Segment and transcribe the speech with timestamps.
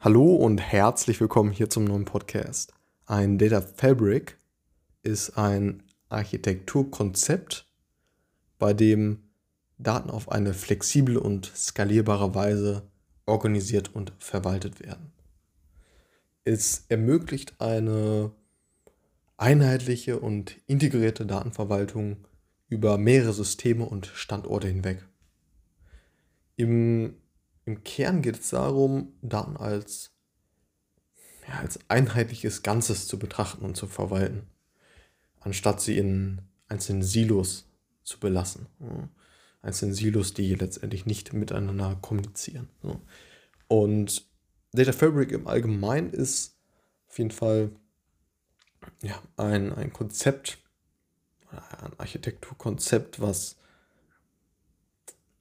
[0.00, 2.72] Hallo und herzlich willkommen hier zum neuen Podcast.
[3.06, 4.38] Ein Data Fabric
[5.02, 7.66] ist ein Architekturkonzept,
[8.60, 9.24] bei dem
[9.76, 12.88] Daten auf eine flexible und skalierbare Weise
[13.26, 15.10] organisiert und verwaltet werden.
[16.44, 18.30] Es ermöglicht eine
[19.36, 22.18] einheitliche und integrierte Datenverwaltung
[22.68, 25.04] über mehrere Systeme und Standorte hinweg.
[26.54, 27.16] Im
[27.68, 30.10] im Kern geht es darum, Daten als,
[31.46, 34.46] ja, als einheitliches Ganzes zu betrachten und zu verwalten,
[35.40, 37.68] anstatt sie in einzelnen Silos
[38.04, 38.68] zu belassen.
[38.80, 39.10] Ja.
[39.60, 42.70] Einzelne Silos, die letztendlich nicht miteinander kommunizieren.
[42.82, 43.02] So.
[43.66, 44.26] Und
[44.72, 46.56] Data Fabric im Allgemeinen ist
[47.08, 47.70] auf jeden Fall
[49.02, 50.56] ja, ein, ein Konzept,
[51.50, 53.56] ein Architekturkonzept, was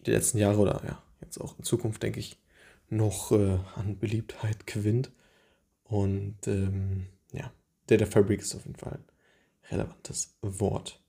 [0.05, 2.39] die letzten Jahre oder ja, jetzt auch in Zukunft, denke ich,
[2.89, 5.11] noch äh, an Beliebtheit gewinnt.
[5.83, 7.51] Und ähm, ja,
[7.87, 9.05] Data Fabric ist auf jeden Fall ein
[9.71, 11.01] relevantes Wort.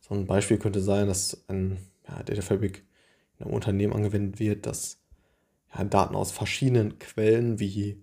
[0.00, 1.78] So ein Beispiel könnte sein, dass ein
[2.08, 2.84] ja, Data Fabric
[3.38, 4.98] in einem Unternehmen angewendet wird, das
[5.74, 8.02] ja, Daten aus verschiedenen Quellen wie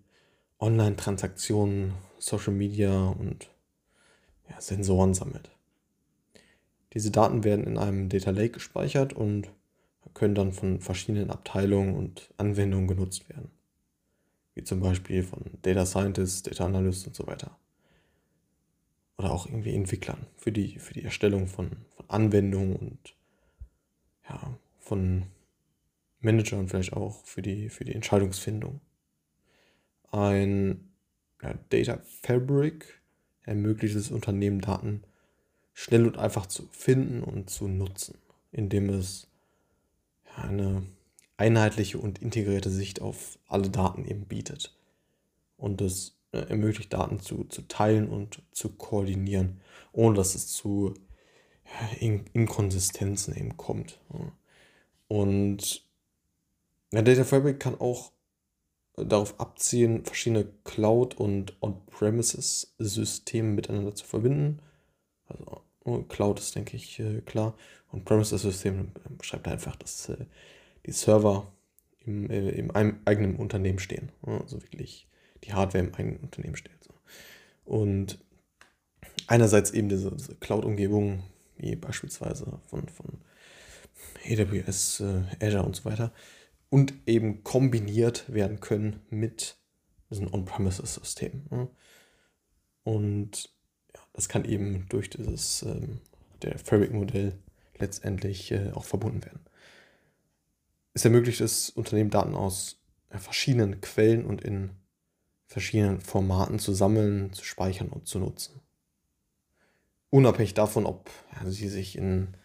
[0.59, 3.49] Online-Transaktionen, Social Media und
[4.49, 5.51] ja, Sensoren sammelt.
[6.93, 9.51] Diese Daten werden in einem Data Lake gespeichert und
[10.13, 13.51] können dann von verschiedenen Abteilungen und Anwendungen genutzt werden.
[14.53, 17.57] Wie zum Beispiel von Data Scientists, Data Analysts und so weiter.
[19.17, 23.15] Oder auch irgendwie Entwicklern für die, für die Erstellung von, von Anwendungen und
[24.27, 25.23] ja, von
[26.19, 28.81] Managern vielleicht auch für die, für die Entscheidungsfindung.
[30.11, 30.91] Ein
[31.41, 33.01] ja, Data Fabric
[33.43, 35.03] ermöglicht es Unternehmen, Daten
[35.73, 38.17] schnell und einfach zu finden und zu nutzen,
[38.51, 39.30] indem es
[40.35, 40.83] eine
[41.37, 44.75] einheitliche und integrierte Sicht auf alle Daten eben bietet.
[45.57, 50.93] Und es äh, ermöglicht, Daten zu, zu teilen und zu koordinieren, ohne dass es zu
[51.99, 53.99] In Inkonsistenzen eben kommt.
[55.07, 55.85] Und
[56.91, 58.11] der Data Fabric kann auch
[58.95, 64.59] darauf abzielen, verschiedene Cloud- und On-Premises-Systeme miteinander zu verbinden.
[65.27, 67.55] Also Cloud ist, denke ich, äh, klar.
[67.91, 70.25] Und Premises-System beschreibt einfach, dass äh,
[70.85, 71.51] die Server
[72.05, 74.11] im, äh, im eigenen Unternehmen stehen.
[74.21, 75.07] Also wirklich
[75.43, 76.71] die Hardware im eigenen Unternehmen steht.
[77.65, 78.19] Und
[79.27, 81.23] einerseits eben diese, Cloud-Umgebung,
[81.57, 83.21] wie beispielsweise von, von
[84.25, 85.03] AWS,
[85.41, 86.11] Azure und so weiter,
[86.69, 89.57] und eben kombiniert werden können mit
[90.09, 91.69] diesen On-Premises-Systemen.
[92.83, 93.53] Und
[94.13, 95.99] das kann eben durch dieses ähm,
[96.41, 97.33] der Fabric-Modell
[97.77, 99.41] letztendlich äh, auch verbunden werden.
[100.93, 104.71] Es ermöglicht es, Unternehmen Daten aus ja, verschiedenen Quellen und in
[105.47, 108.61] verschiedenen Formaten zu sammeln, zu speichern und zu nutzen.
[110.09, 112.35] Unabhängig davon, ob ja, sie sich in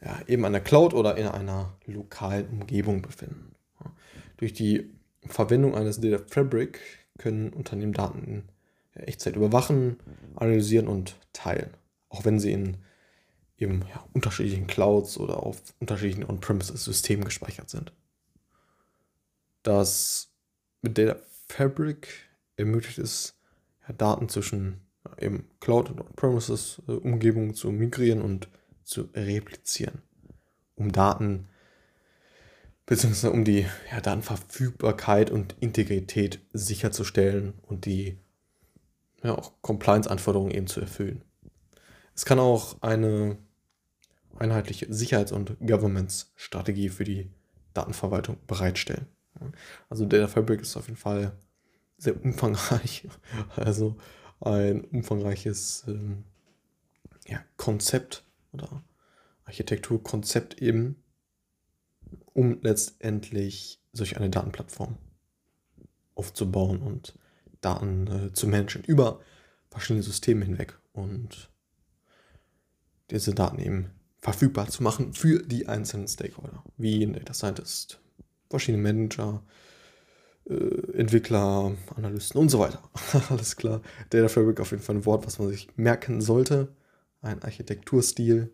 [0.00, 3.54] ja, eben einer Cloud oder in einer lokalen Umgebung befinden.
[4.36, 4.90] Durch die
[5.26, 6.80] Verwendung eines Data Fabric
[7.18, 8.48] können Unternehmen Daten in
[8.94, 9.98] Echtzeit überwachen,
[10.36, 11.70] analysieren und teilen.
[12.08, 12.78] Auch wenn sie in
[13.56, 17.92] eben ja, unterschiedlichen Clouds oder auf unterschiedlichen On-Premises-Systemen gespeichert sind.
[19.62, 20.30] Das
[20.82, 22.08] mit Data Fabric
[22.56, 23.34] ermöglicht es,
[23.86, 28.48] ja, Daten zwischen ja, eben Cloud- und On-Premises-Umgebungen zu migrieren und
[28.84, 30.02] zu replizieren,
[30.74, 31.48] um Daten
[32.86, 38.18] beziehungsweise um die ja, Datenverfügbarkeit und Integrität sicherzustellen und die
[39.24, 41.22] ja, auch Compliance-Anforderungen eben zu erfüllen.
[42.14, 43.38] Es kann auch eine
[44.38, 47.30] einheitliche Sicherheits- und Governance-Strategie für die
[47.72, 49.06] Datenverwaltung bereitstellen.
[49.88, 51.32] Also Data Fabric ist auf jeden Fall
[51.98, 53.08] sehr umfangreich,
[53.56, 53.96] also
[54.40, 56.24] ein umfangreiches ähm,
[57.26, 58.84] ja, Konzept oder
[59.44, 61.02] Architekturkonzept eben,
[62.32, 64.98] um letztendlich solch eine Datenplattform
[66.14, 67.14] aufzubauen und
[67.64, 69.20] Daten äh, zu managen über
[69.70, 71.50] verschiedene Systeme hinweg und
[73.10, 73.90] diese Daten eben
[74.20, 78.00] verfügbar zu machen für die einzelnen Stakeholder, wie ein Data Scientist,
[78.48, 79.42] verschiedene Manager,
[80.48, 80.54] äh,
[80.96, 82.82] Entwickler, Analysten und so weiter.
[83.28, 83.82] Alles klar.
[84.10, 86.74] Data Fabric auf jeden Fall ein Wort, was man sich merken sollte.
[87.20, 88.50] Ein Architekturstil,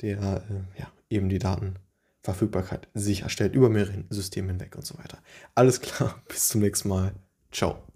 [0.00, 5.18] der äh, ja, eben die Datenverfügbarkeit sicherstellt über mehrere Systeme hinweg und so weiter.
[5.54, 7.14] Alles klar, bis zum nächsten Mal.
[7.52, 7.93] Ciao.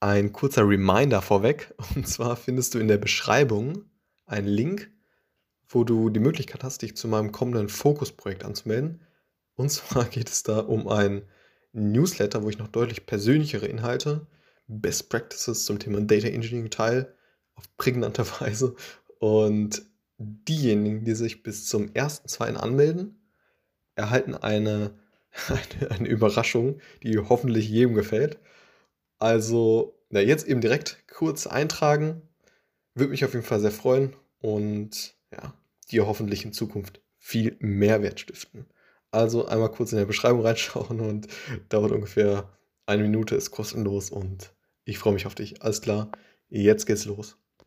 [0.00, 1.74] Ein kurzer Reminder vorweg.
[1.94, 3.84] Und zwar findest du in der Beschreibung
[4.26, 4.90] einen Link,
[5.68, 9.02] wo du die Möglichkeit hast, dich zu meinem kommenden Fokusprojekt anzumelden.
[9.54, 11.22] Und zwar geht es da um ein
[11.72, 14.26] Newsletter, wo ich noch deutlich persönlichere Inhalte,
[14.66, 17.14] Best Practices zum Thema Data Engineering teile,
[17.54, 18.74] auf prägnante Weise.
[19.18, 19.82] Und
[20.16, 22.54] diejenigen, die sich bis zum 1.2.
[22.54, 23.20] anmelden,
[23.94, 24.98] erhalten eine,
[25.48, 28.38] eine, eine Überraschung, die hoffentlich jedem gefällt.
[29.20, 32.22] Also, na, jetzt eben direkt kurz eintragen.
[32.94, 35.54] Würde mich auf jeden Fall sehr freuen und ja,
[35.90, 38.66] dir hoffentlich in Zukunft viel Mehrwert stiften.
[39.12, 41.28] Also einmal kurz in der Beschreibung reinschauen und
[41.68, 42.50] dauert ungefähr
[42.86, 44.52] eine Minute, ist kostenlos und
[44.84, 45.62] ich freue mich auf dich.
[45.62, 46.10] Alles klar,
[46.48, 47.36] jetzt geht's los.